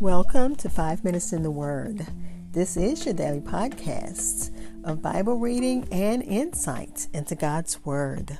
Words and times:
Welcome 0.00 0.56
to 0.56 0.70
Five 0.70 1.04
Minutes 1.04 1.34
in 1.34 1.42
the 1.42 1.50
Word. 1.50 2.06
This 2.52 2.78
is 2.78 3.04
your 3.04 3.12
daily 3.12 3.42
podcast 3.42 4.50
of 4.82 5.02
Bible 5.02 5.36
reading 5.36 5.86
and 5.92 6.22
insight 6.22 7.06
into 7.12 7.34
God's 7.34 7.84
Word. 7.84 8.38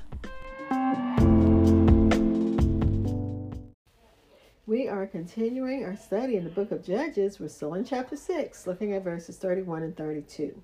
We 4.64 4.88
are 4.88 5.06
continuing 5.06 5.84
our 5.84 5.96
study 5.96 6.36
in 6.36 6.44
the 6.44 6.50
book 6.50 6.72
of 6.72 6.82
Judges. 6.82 7.38
We're 7.38 7.48
still 7.48 7.74
in 7.74 7.84
chapter 7.84 8.16
6, 8.16 8.66
looking 8.66 8.94
at 8.94 9.04
verses 9.04 9.36
31 9.36 9.82
and 9.82 9.94
32. 9.94 10.62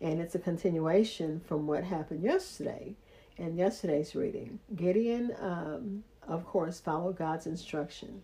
And 0.00 0.18
it's 0.18 0.34
a 0.34 0.38
continuation 0.38 1.42
from 1.46 1.66
what 1.66 1.84
happened 1.84 2.22
yesterday 2.22 2.96
in 3.36 3.58
yesterday's 3.58 4.14
reading. 4.14 4.60
Gideon, 4.74 5.34
um, 5.38 6.04
of 6.26 6.46
course, 6.46 6.80
followed 6.80 7.18
God's 7.18 7.46
instruction 7.46 8.22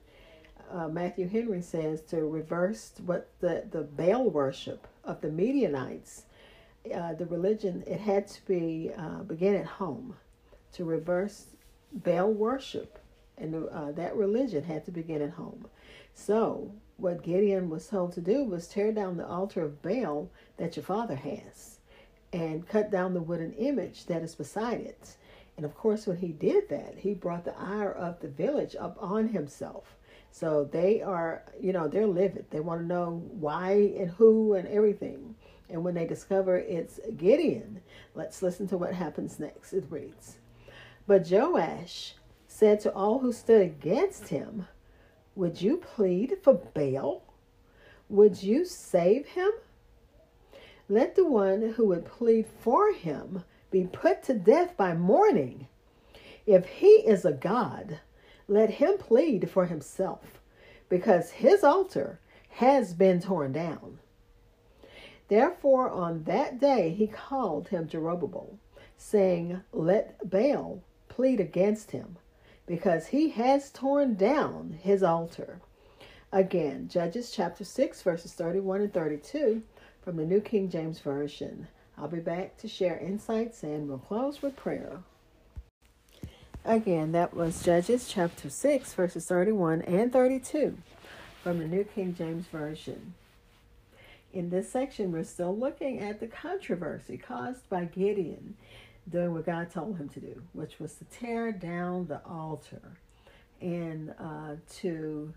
uh, 0.73 0.89
Matthew 0.89 1.29
Henry 1.29 1.63
says 1.63 2.01
to 2.11 2.25
reverse 2.25 2.93
what 3.05 3.29
the, 3.41 3.65
the 3.71 3.83
Baal 3.83 4.29
worship 4.29 4.87
of 5.05 5.21
the 5.21 5.31
Midianites, 5.31 6.25
uh, 6.95 7.15
the 7.15 7.27
religion, 7.27 7.85
it 7.87 8.01
had 8.01 8.29
to 8.29 8.47
be 8.47 8.91
uh, 8.97 9.23
begin 9.23 9.55
at 9.55 9.67
home. 9.67 10.17
To 10.73 10.85
reverse 10.85 11.47
Baal 11.93 12.33
worship, 12.33 12.99
and 13.37 13.69
uh, 13.69 13.93
that 13.93 14.17
religion 14.17 14.65
had 14.65 14.85
to 14.85 14.91
begin 14.91 15.23
at 15.23 15.31
home. 15.31 15.67
So, 16.15 16.73
what 16.97 17.23
Gideon 17.23 17.71
was 17.71 17.87
told 17.87 18.13
to 18.13 18.21
do 18.21 18.45
was 18.45 18.69
tear 18.69 18.93
down 18.93 19.17
the 19.17 19.27
altar 19.27 19.63
of 19.63 19.83
Baal 19.83 20.31
that 20.57 20.77
your 20.77 20.85
father 20.85 21.17
has 21.17 21.79
and 22.33 22.69
cut 22.69 22.91
down 22.91 23.15
the 23.15 23.23
wooden 23.23 23.53
image 23.55 24.07
that 24.07 24.23
is 24.23 24.35
beside 24.35 24.81
it. 24.81 25.17
And 25.57 25.65
of 25.65 25.75
course, 25.75 26.07
when 26.07 26.19
he 26.19 26.29
did 26.29 26.69
that, 26.69 26.97
he 26.99 27.15
brought 27.15 27.45
the 27.45 27.59
ire 27.59 27.93
of 27.93 28.21
the 28.21 28.29
village 28.29 28.77
up 28.79 28.97
on 29.01 29.29
himself. 29.29 29.97
So 30.39 30.69
they 30.71 31.03
are, 31.03 31.43
you 31.61 31.73
know, 31.73 31.89
they're 31.89 32.07
livid. 32.07 32.47
They 32.51 32.61
want 32.61 32.83
to 32.83 32.87
know 32.87 33.25
why 33.41 33.93
and 33.99 34.09
who 34.09 34.55
and 34.55 34.69
everything. 34.69 35.35
And 35.69 35.83
when 35.83 35.95
they 35.95 36.07
discover 36.07 36.57
it's 36.59 37.01
Gideon, 37.17 37.81
let's 38.15 38.41
listen 38.41 38.69
to 38.69 38.79
what 38.79 38.95
happens 38.95 39.41
next. 39.41 39.73
It 39.73 39.85
reads 39.91 40.39
But 41.09 41.29
Joash 41.29 42.15
said 42.47 42.79
to 42.81 42.93
all 42.93 43.19
who 43.19 43.33
stood 43.33 43.63
against 43.63 44.29
him, 44.29 44.69
Would 45.35 45.61
you 45.61 45.77
plead 45.77 46.37
for 46.41 46.55
Baal? 46.55 47.25
Would 48.09 48.41
you 48.41 48.65
save 48.65 49.27
him? 49.27 49.51
Let 50.89 51.17
the 51.17 51.27
one 51.27 51.73
who 51.77 51.89
would 51.89 52.05
plead 52.05 52.47
for 52.61 52.93
him 52.93 53.43
be 53.73 53.89
put 53.89 54.23
to 54.25 54.35
death 54.35 54.77
by 54.77 54.95
morning. 54.95 55.67
If 56.47 56.65
he 56.67 56.87
is 56.87 57.25
a 57.25 57.33
god, 57.33 57.99
let 58.49 58.71
him 58.71 58.97
plead 58.99 59.51
for 59.51 59.67
himself, 59.67 60.41
because 60.89 61.31
his 61.31 61.63
altar 61.63 62.19
has 62.49 62.95
been 62.95 63.21
torn 63.21 63.53
down. 63.53 63.99
Therefore, 65.29 65.91
on 65.91 66.25
that 66.25 66.59
day 66.59 66.91
he 66.91 67.07
called 67.07 67.69
him 67.69 67.87
Jerubbaal, 67.87 68.57
saying, 68.97 69.61
Let 69.73 70.29
Baal 70.29 70.83
plead 71.09 71.39
against 71.39 71.91
him, 71.91 72.17
because 72.67 73.09
he 73.09 73.29
has 73.31 73.71
torn 73.71 74.15
down 74.15 74.79
his 74.83 75.03
altar. 75.03 75.61
Again, 76.33 76.89
Judges 76.89 77.31
chapter 77.31 77.65
6, 77.65 78.03
verses 78.03 78.33
31 78.33 78.81
and 78.83 78.93
32 78.93 79.63
from 80.03 80.17
the 80.17 80.25
New 80.25 80.41
King 80.41 80.69
James 80.69 81.01
Version. 81.01 81.69
I'll 81.97 82.09
be 82.09 82.21
back 82.21 82.57
to 82.59 82.69
share 82.69 82.99
insights 82.99 83.63
and 83.63 83.89
we'll 83.89 83.99
close 83.99 84.41
with 84.41 84.57
prayer. 84.57 85.03
Again, 86.69 87.13
that 87.13 87.33
was 87.33 87.63
Judges 87.63 88.07
chapter 88.07 88.51
6, 88.51 88.93
verses 88.93 89.25
31 89.25 89.81
and 89.81 90.13
32 90.13 90.77
from 91.43 91.61
the 91.61 91.67
New 91.67 91.83
King 91.83 92.15
James 92.15 92.47
Version. 92.49 93.15
In 94.35 94.51
this 94.51 94.71
section, 94.71 95.11
we're 95.11 95.25
still 95.25 95.57
looking 95.57 95.99
at 95.99 96.21
the 96.21 96.27
controversy 96.27 97.17
caused 97.17 97.67
by 97.71 97.87
Gideon 97.87 98.55
doing 99.09 99.33
what 99.33 99.47
God 99.47 99.71
told 99.71 99.97
him 99.97 100.11
to 100.11 100.21
do, 100.21 100.43
which 100.53 100.79
was 100.79 100.93
to 100.97 101.05
tear 101.07 101.53
down 101.53 102.07
the 102.07 102.21
altar 102.27 102.99
and 103.63 104.15
uh, 104.21 104.57
to 104.81 105.33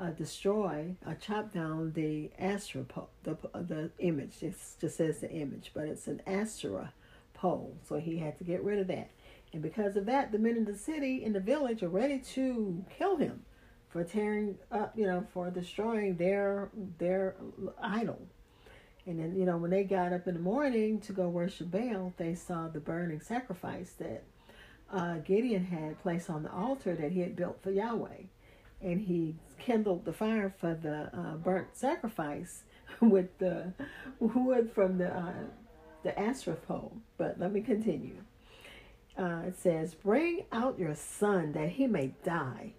uh, 0.00 0.10
destroy, 0.10 0.96
uh, 1.06 1.14
chop 1.14 1.52
down 1.52 1.92
the 1.92 2.28
Asherah 2.40 2.82
pole, 2.82 3.08
the, 3.22 3.36
the 3.52 3.90
image. 4.00 4.42
It 4.42 4.56
just 4.80 4.96
says 4.96 5.20
the 5.20 5.30
image, 5.30 5.70
but 5.74 5.84
it's 5.84 6.08
an 6.08 6.22
Asherah 6.26 6.92
pole. 7.34 7.76
So 7.88 8.00
he 8.00 8.18
had 8.18 8.36
to 8.38 8.42
get 8.42 8.64
rid 8.64 8.80
of 8.80 8.88
that. 8.88 9.10
And 9.52 9.62
because 9.62 9.96
of 9.96 10.06
that, 10.06 10.32
the 10.32 10.38
men 10.38 10.56
in 10.56 10.64
the 10.64 10.76
city, 10.76 11.24
in 11.24 11.32
the 11.32 11.40
village, 11.40 11.82
are 11.82 11.88
ready 11.88 12.18
to 12.18 12.84
kill 12.96 13.16
him 13.16 13.44
for 13.88 14.02
tearing 14.02 14.56
up, 14.70 14.92
you 14.96 15.06
know, 15.06 15.26
for 15.32 15.50
destroying 15.50 16.16
their 16.16 16.70
their 16.98 17.36
idol. 17.80 18.18
And 19.04 19.18
then, 19.18 19.36
you 19.36 19.44
know, 19.44 19.56
when 19.56 19.70
they 19.70 19.84
got 19.84 20.12
up 20.12 20.26
in 20.26 20.34
the 20.34 20.40
morning 20.40 21.00
to 21.00 21.12
go 21.12 21.28
worship 21.28 21.70
Baal, 21.70 22.14
they 22.16 22.34
saw 22.34 22.68
the 22.68 22.80
burning 22.80 23.20
sacrifice 23.20 23.92
that 23.98 24.22
uh, 24.90 25.16
Gideon 25.18 25.64
had 25.64 26.00
placed 26.00 26.30
on 26.30 26.44
the 26.44 26.52
altar 26.52 26.94
that 26.94 27.10
he 27.10 27.20
had 27.20 27.34
built 27.34 27.60
for 27.62 27.72
Yahweh. 27.72 28.22
And 28.80 29.00
he 29.00 29.34
kindled 29.58 30.04
the 30.04 30.12
fire 30.12 30.54
for 30.58 30.74
the 30.74 31.10
uh, 31.16 31.36
burnt 31.36 31.68
sacrifice 31.76 32.62
with 33.00 33.36
the 33.38 33.72
wood 34.18 34.70
from 34.72 34.98
the 34.98 35.14
uh, 35.14 35.32
the 36.04 36.18
Asherah 36.18 36.56
pole. 36.56 36.96
But 37.18 37.38
let 37.38 37.52
me 37.52 37.60
continue 37.60 38.16
uh, 39.18 39.42
it 39.46 39.58
says, 39.58 39.94
Bring 39.94 40.44
out 40.52 40.78
your 40.78 40.94
son 40.94 41.52
that 41.52 41.70
he 41.70 41.86
may 41.86 42.14
die, 42.24 42.72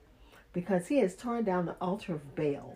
because 0.51 0.87
he 0.87 0.97
has 0.99 1.15
torn 1.15 1.43
down 1.43 1.65
the 1.65 1.75
altar 1.79 2.13
of 2.15 2.35
Baal. 2.35 2.75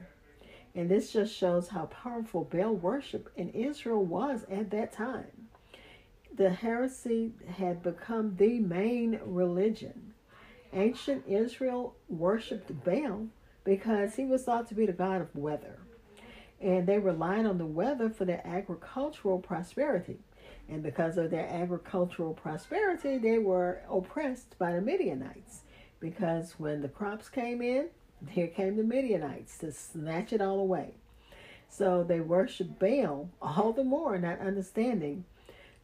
And 0.76 0.90
this 0.90 1.12
just 1.12 1.36
shows 1.36 1.70
how 1.70 1.86
powerful 1.86 2.44
Baal 2.44 2.76
worship 2.76 3.32
in 3.36 3.50
Israel 3.50 4.06
was 4.06 4.46
at 4.50 4.70
that 4.72 4.92
time. 4.92 5.48
The 6.36 6.52
heresy 6.52 7.32
had 7.58 7.82
become 7.82 8.36
the 8.36 8.60
main 8.60 9.20
religion. 9.26 10.14
Ancient 10.74 11.24
Israel 11.28 11.96
worshipped 12.10 12.84
Baal 12.84 13.28
because 13.64 14.16
he 14.16 14.26
was 14.26 14.44
thought 14.44 14.68
to 14.68 14.76
be 14.76 14.86
the 14.86 14.94
god 14.94 15.22
of 15.22 15.36
weather. 15.36 15.80
And 16.62 16.86
they 16.86 17.00
relied 17.00 17.46
on 17.46 17.58
the 17.58 17.66
weather 17.66 18.10
for 18.10 18.26
their 18.26 18.46
agricultural 18.46 19.40
prosperity. 19.40 20.20
And 20.70 20.84
because 20.84 21.18
of 21.18 21.32
their 21.32 21.48
agricultural 21.48 22.34
prosperity, 22.34 23.18
they 23.18 23.40
were 23.40 23.82
oppressed 23.90 24.58
by 24.60 24.74
the 24.74 24.82
Midianites. 24.82 25.62
Because 26.00 26.56
when 26.58 26.82
the 26.82 26.90
crops 26.90 27.30
came 27.30 27.62
in, 27.62 27.88
here 28.30 28.48
came 28.48 28.76
the 28.76 28.84
Midianites 28.84 29.58
to 29.60 29.72
snatch 29.72 30.34
it 30.34 30.42
all 30.42 30.60
away. 30.60 30.96
So 31.70 32.04
they 32.04 32.20
worshiped 32.20 32.80
Baal 32.80 33.30
all 33.42 33.74
the 33.74 33.84
more, 33.84 34.18
not 34.18 34.40
understanding 34.40 35.26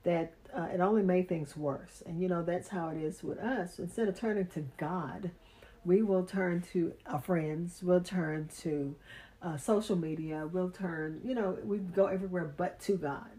that 0.03 0.33
uh, 0.53 0.67
it 0.73 0.79
only 0.81 1.01
made 1.01 1.29
things 1.29 1.55
worse. 1.55 2.03
And 2.05 2.21
you 2.21 2.27
know, 2.27 2.43
that's 2.43 2.69
how 2.69 2.89
it 2.89 2.97
is 2.97 3.23
with 3.23 3.39
us. 3.39 3.79
Instead 3.79 4.07
of 4.07 4.19
turning 4.19 4.47
to 4.47 4.65
God, 4.77 5.31
we 5.85 6.01
will 6.01 6.25
turn 6.25 6.61
to 6.73 6.93
our 7.05 7.21
friends, 7.21 7.81
we'll 7.81 8.01
turn 8.01 8.49
to 8.61 8.95
uh, 9.41 9.57
social 9.57 9.95
media, 9.95 10.47
we'll 10.51 10.69
turn, 10.69 11.21
you 11.23 11.35
know, 11.35 11.57
we 11.63 11.77
go 11.77 12.05
everywhere 12.05 12.45
but 12.45 12.79
to 12.81 12.97
God 12.97 13.29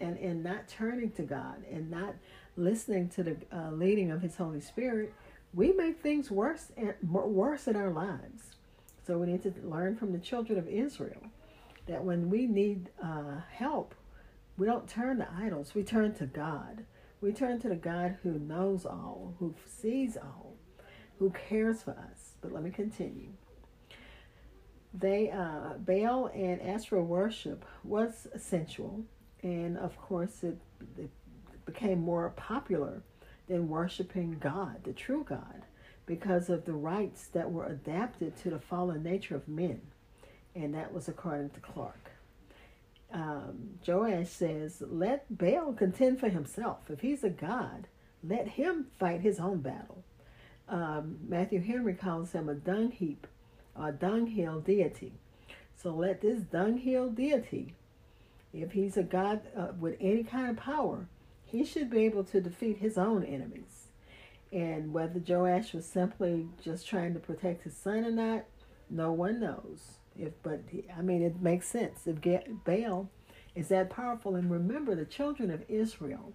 and, 0.00 0.16
and 0.18 0.42
not 0.42 0.68
turning 0.68 1.10
to 1.12 1.22
God 1.22 1.64
and 1.70 1.90
not 1.90 2.14
listening 2.56 3.08
to 3.10 3.22
the 3.22 3.36
uh, 3.52 3.70
leading 3.70 4.10
of 4.10 4.22
His 4.22 4.36
Holy 4.36 4.60
Spirit, 4.60 5.12
we 5.54 5.72
make 5.72 6.00
things 6.02 6.30
worse 6.30 6.72
and 6.76 6.94
worse 7.02 7.66
in 7.66 7.76
our 7.76 7.90
lives. 7.90 8.56
So 9.06 9.18
we 9.18 9.26
need 9.26 9.42
to 9.42 9.54
learn 9.62 9.96
from 9.96 10.12
the 10.12 10.18
children 10.18 10.58
of 10.58 10.68
Israel 10.68 11.22
that 11.86 12.04
when 12.04 12.28
we 12.28 12.46
need 12.46 12.90
uh, 13.02 13.40
help, 13.52 13.94
we 14.56 14.66
don't 14.66 14.88
turn 14.88 15.18
to 15.18 15.28
idols. 15.38 15.74
We 15.74 15.84
turn 15.84 16.14
to 16.14 16.26
God. 16.26 16.84
We 17.20 17.32
turn 17.32 17.60
to 17.60 17.68
the 17.68 17.76
God 17.76 18.18
who 18.22 18.38
knows 18.38 18.84
all, 18.84 19.34
who 19.38 19.54
sees 19.64 20.16
all, 20.16 20.54
who 21.18 21.30
cares 21.30 21.82
for 21.82 21.92
us. 21.92 22.32
But 22.40 22.52
let 22.52 22.62
me 22.62 22.70
continue. 22.70 23.28
They 24.92 25.30
uh, 25.30 25.74
Baal 25.78 26.30
and 26.34 26.60
Asherah 26.60 27.02
worship 27.02 27.64
was 27.84 28.28
sensual 28.36 29.04
and 29.46 29.78
of 29.78 29.96
course 29.96 30.42
it, 30.42 30.58
it 30.98 31.08
became 31.64 32.00
more 32.00 32.30
popular 32.30 33.02
than 33.46 33.68
worshiping 33.68 34.38
God, 34.40 34.82
the 34.82 34.92
true 34.92 35.24
God, 35.26 35.62
because 36.04 36.50
of 36.50 36.64
the 36.64 36.72
rites 36.72 37.28
that 37.28 37.52
were 37.52 37.66
adapted 37.66 38.36
to 38.38 38.50
the 38.50 38.58
fallen 38.58 39.04
nature 39.04 39.36
of 39.36 39.46
men. 39.46 39.80
And 40.56 40.74
that 40.74 40.92
was 40.92 41.06
according 41.06 41.50
to 41.50 41.60
Clarke. 41.60 42.10
Um, 43.12 43.78
Joash 43.86 44.30
says, 44.30 44.82
Let 44.84 45.26
Baal 45.30 45.74
contend 45.74 46.18
for 46.18 46.28
himself. 46.28 46.90
If 46.90 47.00
he's 47.00 47.22
a 47.22 47.30
god, 47.30 47.86
let 48.24 48.48
him 48.48 48.86
fight 48.98 49.20
his 49.20 49.38
own 49.38 49.60
battle. 49.60 50.02
Um, 50.68 51.18
Matthew 51.28 51.60
Henry 51.60 51.94
calls 51.94 52.32
him 52.32 52.48
a 52.48 52.54
dung 52.54 52.90
heap, 52.90 53.28
a 53.76 53.92
dunghill 53.92 54.58
deity. 54.58 55.12
So 55.76 55.90
let 55.90 56.20
this 56.20 56.40
dunghill 56.40 57.10
deity 57.10 57.74
if 58.62 58.72
he's 58.72 58.96
a 58.96 59.02
God 59.02 59.40
uh, 59.56 59.68
with 59.78 59.96
any 60.00 60.24
kind 60.24 60.50
of 60.50 60.56
power, 60.56 61.08
he 61.44 61.64
should 61.64 61.90
be 61.90 62.04
able 62.04 62.24
to 62.24 62.40
defeat 62.40 62.78
his 62.78 62.98
own 62.98 63.24
enemies. 63.24 63.88
And 64.52 64.92
whether 64.92 65.20
Joash 65.26 65.72
was 65.74 65.84
simply 65.86 66.48
just 66.62 66.86
trying 66.86 67.14
to 67.14 67.20
protect 67.20 67.64
his 67.64 67.76
son 67.76 68.04
or 68.04 68.10
not, 68.10 68.44
no 68.88 69.12
one 69.12 69.40
knows. 69.40 69.98
If, 70.18 70.32
but 70.42 70.62
I 70.96 71.02
mean, 71.02 71.22
it 71.22 71.42
makes 71.42 71.68
sense. 71.68 72.06
If 72.06 72.20
Baal 72.64 73.10
is 73.54 73.68
that 73.68 73.90
powerful, 73.90 74.34
and 74.34 74.50
remember, 74.50 74.94
the 74.94 75.04
children 75.04 75.50
of 75.50 75.64
Israel 75.68 76.32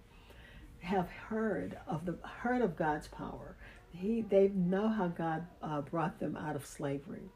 have 0.80 1.10
heard 1.10 1.78
of 1.86 2.04
the 2.04 2.18
heard 2.26 2.62
of 2.62 2.76
God's 2.76 3.08
power. 3.08 3.56
He 3.90 4.22
they 4.22 4.48
know 4.48 4.88
how 4.88 5.08
God 5.08 5.46
uh, 5.62 5.80
brought 5.80 6.20
them 6.20 6.36
out 6.36 6.56
of 6.56 6.66
slavery. 6.66 7.30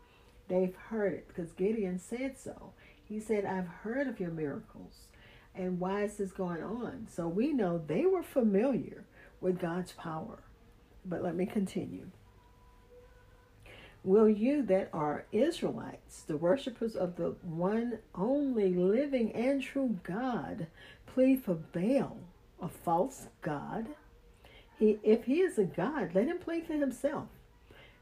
They've 0.48 0.74
heard 0.74 1.12
it 1.12 1.28
because 1.28 1.52
Gideon 1.52 1.98
said 1.98 2.38
so. 2.38 2.72
He 3.08 3.20
said, 3.20 3.44
"I've 3.44 3.68
heard 3.68 4.08
of 4.08 4.20
your 4.20 4.30
miracles, 4.30 5.06
and 5.54 5.80
why 5.80 6.02
is 6.02 6.16
this 6.16 6.32
going 6.32 6.62
on?" 6.62 7.06
So 7.08 7.28
we 7.28 7.52
know 7.52 7.78
they 7.78 8.06
were 8.06 8.22
familiar 8.22 9.04
with 9.40 9.60
God's 9.60 9.92
power. 9.92 10.40
But 11.04 11.22
let 11.22 11.36
me 11.36 11.46
continue. 11.46 12.10
Will 14.06 14.28
you 14.28 14.62
that 14.62 14.88
are 14.92 15.26
Israelites, 15.32 16.22
the 16.22 16.36
worshippers 16.36 16.94
of 16.94 17.16
the 17.16 17.34
one 17.42 17.98
only 18.14 18.72
living 18.72 19.32
and 19.32 19.60
true 19.60 19.98
God, 20.04 20.68
plead 21.06 21.42
for 21.42 21.54
Baal, 21.54 22.18
a 22.62 22.68
false 22.68 23.26
God? 23.42 23.88
He, 24.78 24.98
if 25.02 25.24
he 25.24 25.40
is 25.40 25.58
a 25.58 25.64
God, 25.64 26.14
let 26.14 26.28
him 26.28 26.38
plead 26.38 26.66
for 26.66 26.74
himself, 26.74 27.26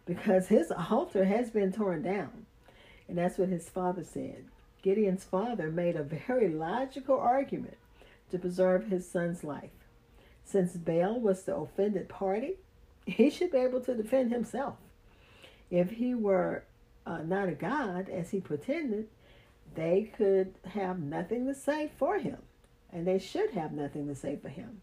because 0.05 0.49
his 0.49 0.71
altar 0.91 1.25
has 1.25 1.51
been 1.51 1.73
torn 1.73 2.03
down. 2.03 2.45
And 3.09 3.17
that's 3.17 3.39
what 3.39 3.49
his 3.49 3.69
father 3.71 4.05
said. 4.05 4.45
Gideon's 4.85 5.25
father 5.25 5.71
made 5.71 5.97
a 5.97 6.03
very 6.03 6.51
logical 6.51 7.19
argument 7.19 7.79
to 8.31 8.39
preserve 8.39 8.89
his 8.89 9.11
son's 9.11 9.43
life. 9.43 9.71
Since 10.45 10.75
Baal 10.75 11.19
was 11.19 11.43
the 11.43 11.57
offended 11.57 12.11
party, 12.11 12.57
he 13.07 13.31
should 13.31 13.51
be 13.51 13.59
able 13.59 13.81
to 13.81 13.95
defend 13.95 14.31
himself. 14.31 14.75
If 15.71 15.93
he 15.93 16.15
were 16.15 16.65
uh, 17.07 17.23
not 17.23 17.49
a 17.49 17.53
god, 17.53 18.11
as 18.11 18.31
he 18.31 18.41
pretended, 18.41 19.09
they 19.75 20.13
could 20.15 20.53
have 20.67 20.99
nothing 20.99 21.47
to 21.47 21.55
say 21.55 21.91
for 21.97 22.19
him, 22.19 22.43
and 22.93 23.07
they 23.07 23.19
should 23.19 23.53
have 23.53 23.73
nothing 23.73 24.07
to 24.09 24.15
say 24.15 24.37
for 24.37 24.51
him. 24.51 24.83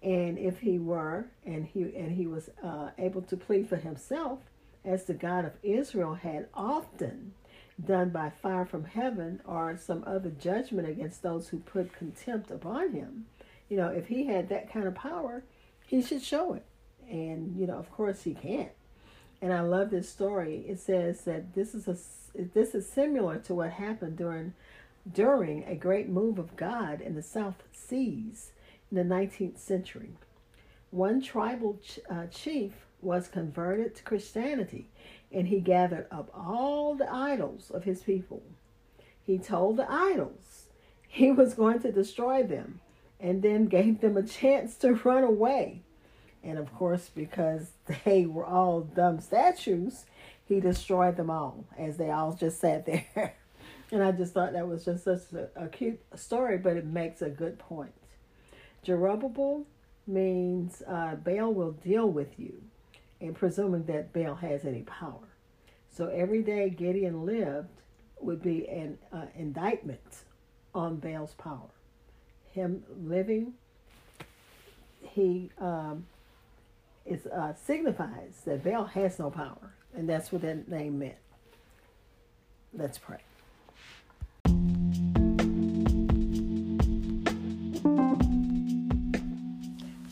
And 0.00 0.38
if 0.38 0.60
he 0.60 0.78
were, 0.78 1.26
and 1.44 1.66
he 1.66 1.82
and 1.82 2.12
he 2.12 2.28
was 2.28 2.50
uh, 2.62 2.90
able 2.96 3.22
to 3.22 3.36
plead 3.36 3.68
for 3.68 3.76
himself, 3.76 4.38
as 4.84 5.04
the 5.04 5.14
God 5.14 5.44
of 5.44 5.54
Israel 5.64 6.14
had 6.14 6.46
often 6.54 7.34
done 7.84 8.10
by 8.10 8.30
fire 8.30 8.64
from 8.64 8.84
heaven 8.84 9.40
or 9.44 9.76
some 9.76 10.02
other 10.06 10.30
judgment 10.30 10.88
against 10.88 11.22
those 11.22 11.48
who 11.48 11.58
put 11.58 11.92
contempt 11.92 12.50
upon 12.50 12.92
him, 12.92 13.26
you 13.68 13.76
know, 13.76 13.88
if 13.88 14.08
he 14.08 14.26
had 14.26 14.48
that 14.48 14.72
kind 14.72 14.86
of 14.86 14.94
power, 14.94 15.44
he 15.86 16.02
should 16.02 16.22
show 16.22 16.54
it. 16.54 16.64
And 17.08 17.56
you 17.58 17.66
know, 17.66 17.76
of 17.76 17.90
course, 17.90 18.22
he 18.22 18.34
can't 18.34 18.70
and 19.40 19.52
I 19.52 19.60
love 19.60 19.90
this 19.90 20.08
story. 20.08 20.64
It 20.68 20.80
says 20.80 21.22
that 21.22 21.54
this 21.54 21.74
is 21.74 21.86
a 21.88 21.96
this 22.34 22.74
is 22.74 22.88
similar 22.88 23.38
to 23.38 23.54
what 23.54 23.70
happened 23.72 24.16
during 24.16 24.54
during 25.10 25.64
a 25.64 25.74
great 25.74 26.08
move 26.08 26.38
of 26.38 26.56
God 26.56 27.00
in 27.00 27.14
the 27.14 27.22
South 27.22 27.62
Seas 27.72 28.52
in 28.90 28.96
the 28.96 29.14
19th 29.14 29.58
century. 29.58 30.10
One 30.90 31.20
tribal 31.20 31.78
ch- 31.82 32.00
uh, 32.10 32.26
chief 32.26 32.72
was 33.00 33.28
converted 33.28 33.94
to 33.94 34.02
Christianity, 34.02 34.88
and 35.32 35.48
he 35.48 35.60
gathered 35.60 36.06
up 36.10 36.30
all 36.34 36.94
the 36.94 37.12
idols 37.12 37.70
of 37.70 37.84
his 37.84 38.02
people. 38.02 38.42
He 39.22 39.38
told 39.38 39.76
the 39.76 39.90
idols 39.90 40.68
he 41.08 41.32
was 41.32 41.54
going 41.54 41.80
to 41.80 41.92
destroy 41.92 42.42
them, 42.42 42.80
and 43.18 43.42
then 43.42 43.66
gave 43.66 44.00
them 44.00 44.16
a 44.16 44.22
chance 44.22 44.76
to 44.76 44.94
run 44.94 45.24
away. 45.24 45.82
And 46.44 46.58
of 46.58 46.72
course, 46.74 47.10
because 47.14 47.70
they 48.04 48.26
were 48.26 48.46
all 48.46 48.82
dumb 48.82 49.20
statues, 49.20 50.04
he 50.44 50.60
destroyed 50.60 51.16
them 51.16 51.30
all 51.30 51.64
as 51.76 51.96
they 51.96 52.10
all 52.10 52.32
just 52.32 52.60
sat 52.60 52.86
there. 52.86 53.34
and 53.92 54.02
I 54.02 54.12
just 54.12 54.34
thought 54.34 54.52
that 54.52 54.68
was 54.68 54.84
just 54.84 55.04
such 55.04 55.32
a, 55.32 55.48
a 55.56 55.68
cute 55.68 56.00
story, 56.14 56.58
but 56.58 56.76
it 56.76 56.86
makes 56.86 57.22
a 57.22 57.28
good 57.28 57.58
point. 57.58 57.92
Jerubbaal 58.86 59.64
means 60.06 60.82
uh, 60.86 61.16
Baal 61.16 61.52
will 61.52 61.72
deal 61.72 62.08
with 62.08 62.38
you, 62.38 62.62
and 63.20 63.34
presuming 63.34 63.84
that 63.84 64.12
Baal 64.12 64.34
has 64.36 64.64
any 64.64 64.82
power. 64.82 65.28
So 65.90 66.08
every 66.08 66.42
day 66.42 66.70
Gideon 66.70 67.26
lived 67.26 67.68
would 68.20 68.42
be 68.42 68.68
an 68.68 68.98
uh, 69.12 69.26
indictment 69.36 70.24
on 70.74 70.96
Baal's 70.96 71.34
power. 71.34 71.70
Him 72.52 72.82
living, 73.04 73.54
he 75.02 75.50
um, 75.58 76.06
it 77.04 77.26
uh, 77.32 77.54
signifies 77.54 78.42
that 78.44 78.62
Baal 78.62 78.84
has 78.84 79.18
no 79.18 79.30
power, 79.30 79.72
and 79.94 80.08
that's 80.08 80.30
what 80.30 80.42
that 80.42 80.68
name 80.68 80.98
meant. 80.98 81.16
Let's 82.74 82.98
pray. 82.98 83.18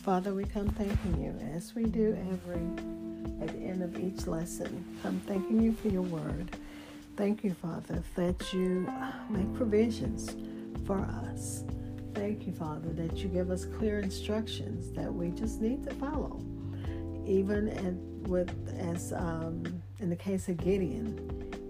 Father, 0.03 0.33
we 0.33 0.45
come 0.45 0.69
thanking 0.69 1.21
you 1.21 1.35
as 1.55 1.75
we 1.75 1.83
do 1.83 2.17
every 2.31 2.96
at 3.41 3.49
the 3.49 3.59
end 3.59 3.83
of 3.83 3.97
each 3.99 4.27
lesson. 4.27 4.85
I'm 5.03 5.19
thanking 5.21 5.61
you 5.61 5.73
for 5.73 5.89
your 5.89 6.03
word. 6.03 6.55
Thank 7.15 7.43
you, 7.43 7.53
Father, 7.53 8.03
that 8.15 8.53
you 8.53 8.91
make 9.29 9.53
provisions 9.55 10.35
for 10.85 10.99
us. 11.31 11.63
Thank 12.13 12.47
you, 12.47 12.53
Father, 12.53 12.89
that 12.93 13.17
you 13.17 13.27
give 13.29 13.51
us 13.51 13.65
clear 13.65 13.99
instructions 13.99 14.91
that 14.91 15.11
we 15.13 15.29
just 15.31 15.61
need 15.61 15.83
to 15.83 15.93
follow 15.95 16.41
even 17.27 17.67
at, 17.69 17.93
with 18.29 18.51
as 18.79 19.11
um, 19.13 19.63
in 19.99 20.09
the 20.09 20.15
case 20.15 20.47
of 20.47 20.57
Gideon, 20.57 21.19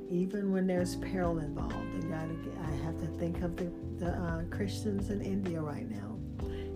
even 0.10 0.52
when 0.52 0.68
there's 0.68 0.96
peril 0.98 1.40
involved, 1.40 1.74
and 1.74 2.12
God, 2.12 2.30
I 2.66 2.86
have 2.86 3.00
to 3.00 3.08
think 3.18 3.42
of 3.42 3.58
the, 3.58 3.72
the 3.98 4.12
uh, 4.12 4.44
Christians 4.56 5.10
in 5.10 5.22
India 5.22 5.60
right 5.60 5.90
now, 5.90 6.18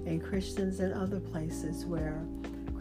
and 0.05 0.21
Christians 0.21 0.79
in 0.79 0.91
other 0.93 1.19
places 1.19 1.85
where 1.85 2.25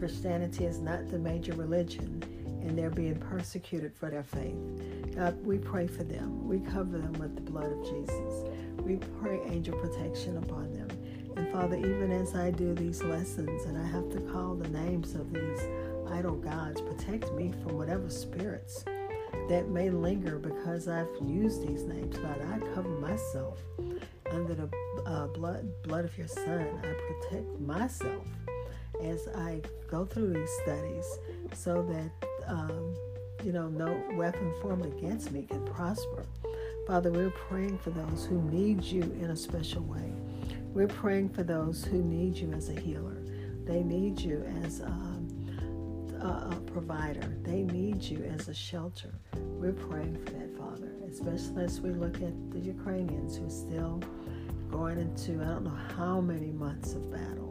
Christianity 0.01 0.65
is 0.65 0.79
not 0.79 1.11
the 1.11 1.19
major 1.19 1.53
religion, 1.53 2.23
and 2.63 2.75
they're 2.75 2.89
being 2.89 3.17
persecuted 3.17 3.93
for 3.93 4.09
their 4.09 4.23
faith. 4.23 4.55
God, 5.15 5.45
we 5.45 5.59
pray 5.59 5.85
for 5.85 6.03
them. 6.03 6.47
We 6.47 6.59
cover 6.59 6.97
them 6.97 7.13
with 7.19 7.35
the 7.35 7.41
blood 7.41 7.71
of 7.71 7.83
Jesus. 7.83 8.49
We 8.79 8.95
pray 9.21 9.39
angel 9.45 9.77
protection 9.77 10.37
upon 10.37 10.73
them. 10.73 10.87
And 11.37 11.53
Father, 11.53 11.75
even 11.75 12.11
as 12.11 12.33
I 12.33 12.49
do 12.49 12.73
these 12.73 13.03
lessons 13.03 13.65
and 13.65 13.77
I 13.77 13.85
have 13.85 14.09
to 14.09 14.21
call 14.21 14.55
the 14.55 14.69
names 14.69 15.13
of 15.13 15.31
these 15.31 15.61
idol 16.09 16.35
gods, 16.37 16.81
protect 16.81 17.31
me 17.33 17.53
from 17.61 17.77
whatever 17.77 18.09
spirits 18.09 18.83
that 19.49 19.69
may 19.69 19.91
linger 19.91 20.39
because 20.39 20.87
I've 20.87 21.15
used 21.21 21.67
these 21.67 21.83
names. 21.83 22.17
God, 22.17 22.41
I 22.51 22.57
cover 22.73 22.89
myself 22.89 23.59
under 24.31 24.55
the 24.55 24.69
uh, 25.05 25.27
blood 25.27 25.71
blood 25.83 26.05
of 26.05 26.17
your 26.17 26.27
Son. 26.27 26.67
I 26.79 27.27
protect 27.27 27.59
myself 27.59 28.25
as 29.03 29.27
I 29.35 29.61
go 29.87 30.05
through 30.05 30.33
these 30.33 30.51
studies, 30.63 31.05
so 31.53 31.81
that 31.83 32.27
um, 32.47 32.95
you 33.43 33.51
know 33.51 33.67
no 33.69 34.01
weapon 34.15 34.53
formed 34.61 34.85
against 34.85 35.31
me 35.31 35.43
can 35.49 35.65
prosper. 35.65 36.25
Father, 36.87 37.11
we're 37.11 37.29
praying 37.31 37.77
for 37.77 37.91
those 37.91 38.25
who 38.25 38.41
need 38.41 38.83
you 38.83 39.03
in 39.21 39.31
a 39.31 39.35
special 39.35 39.83
way. 39.83 40.11
We're 40.73 40.87
praying 40.87 41.29
for 41.29 41.43
those 41.43 41.83
who 41.83 42.01
need 42.01 42.37
you 42.37 42.51
as 42.53 42.69
a 42.69 42.79
healer. 42.79 43.17
They 43.65 43.83
need 43.83 44.19
you 44.19 44.43
as 44.63 44.81
um, 44.81 45.27
a, 46.21 46.55
a 46.55 46.61
provider. 46.71 47.37
They 47.43 47.63
need 47.63 48.01
you 48.01 48.23
as 48.23 48.47
a 48.47 48.53
shelter. 48.53 49.13
We're 49.35 49.73
praying 49.73 50.23
for 50.25 50.31
that, 50.31 50.57
Father, 50.57 50.91
especially 51.09 51.63
as 51.63 51.79
we 51.81 51.91
look 51.91 52.15
at 52.15 52.51
the 52.51 52.59
Ukrainians 52.59 53.37
who 53.37 53.45
are 53.45 53.49
still 53.49 54.01
going 54.71 54.97
into 54.97 55.41
I 55.43 55.47
don't 55.47 55.65
know 55.65 55.79
how 55.97 56.21
many 56.21 56.51
months 56.51 56.93
of 56.93 57.11
battle. 57.11 57.50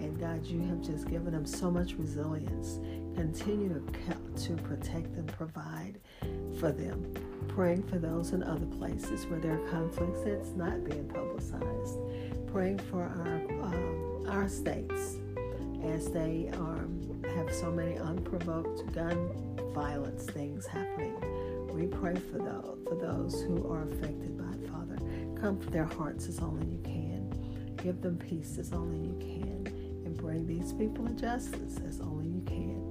And 0.00 0.18
God, 0.18 0.44
you 0.46 0.60
have 0.62 0.80
just 0.80 1.08
given 1.08 1.32
them 1.32 1.46
so 1.46 1.70
much 1.70 1.94
resilience. 1.94 2.78
Continue 3.14 3.68
to, 3.68 4.46
to 4.46 4.62
protect 4.62 5.14
and 5.16 5.26
provide 5.28 6.00
for 6.58 6.72
them. 6.72 7.12
Praying 7.48 7.82
for 7.84 7.98
those 7.98 8.32
in 8.32 8.42
other 8.42 8.66
places 8.66 9.26
where 9.26 9.38
there 9.40 9.60
are 9.60 9.68
conflicts 9.68 10.22
that's 10.22 10.50
not 10.50 10.84
being 10.84 11.06
publicized. 11.08 11.98
Praying 12.50 12.78
for 12.78 13.02
our 13.02 13.64
um, 13.64 14.26
our 14.28 14.48
states 14.48 15.16
as 15.84 16.10
they 16.10 16.50
um, 16.54 17.22
have 17.34 17.52
so 17.52 17.70
many 17.70 17.98
unprovoked 17.98 18.92
gun 18.92 19.28
violence 19.74 20.24
things 20.24 20.66
happening. 20.66 21.14
We 21.72 21.86
pray 21.86 22.16
for 22.16 22.38
those, 22.38 22.78
for 22.88 22.94
those 22.94 23.42
who 23.42 23.70
are 23.72 23.82
affected 23.84 24.36
by 24.36 24.52
it, 24.52 24.70
Father. 24.70 24.98
Comfort 25.40 25.72
their 25.72 25.84
hearts 25.84 26.28
as 26.28 26.40
only 26.40 26.66
you 26.66 26.80
can. 26.82 27.74
Give 27.76 28.00
them 28.00 28.18
peace 28.18 28.58
as 28.58 28.72
only 28.72 28.98
you 28.98 29.16
can. 29.20 29.59
These 30.60 30.74
people 30.74 31.06
to 31.06 31.14
justice 31.14 31.78
as 31.88 32.00
only 32.00 32.26
you 32.26 32.42
can. 32.42 32.84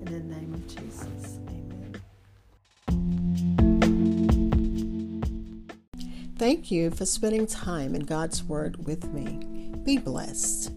In 0.00 0.12
the 0.12 0.20
name 0.20 0.54
of 0.54 0.64
Jesus, 0.68 1.40
amen. 1.48 2.00
Thank 6.38 6.70
you 6.70 6.92
for 6.92 7.04
spending 7.04 7.48
time 7.48 7.96
in 7.96 8.02
God's 8.02 8.44
Word 8.44 8.86
with 8.86 9.12
me. 9.12 9.40
Be 9.84 9.98
blessed. 9.98 10.70